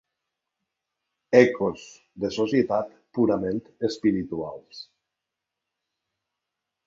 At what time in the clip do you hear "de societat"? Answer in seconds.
2.23-2.89